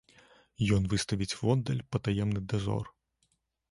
[0.77, 2.85] Ён выставіць воддаль патаемны дазор.